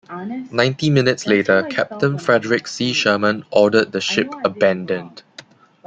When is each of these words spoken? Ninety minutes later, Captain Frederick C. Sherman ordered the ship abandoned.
Ninety 0.51 0.89
minutes 0.89 1.27
later, 1.27 1.61
Captain 1.69 2.17
Frederick 2.17 2.65
C. 2.65 2.91
Sherman 2.91 3.45
ordered 3.51 3.91
the 3.91 4.01
ship 4.01 4.33
abandoned. 4.43 5.21